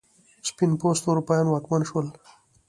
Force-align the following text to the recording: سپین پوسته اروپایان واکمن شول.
سپین 0.47 0.71
پوسته 0.79 1.07
اروپایان 1.09 1.47
واکمن 1.49 1.81
شول. 1.89 2.07